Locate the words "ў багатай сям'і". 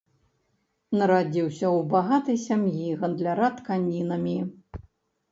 1.75-2.87